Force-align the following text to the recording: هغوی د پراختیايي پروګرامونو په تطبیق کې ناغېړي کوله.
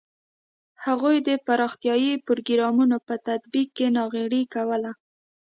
هغوی 0.85 1.15
د 1.27 1.29
پراختیايي 1.45 2.13
پروګرامونو 2.27 2.97
په 3.07 3.13
تطبیق 3.27 3.67
کې 3.77 3.85
ناغېړي 3.97 4.43
کوله. 4.53 4.91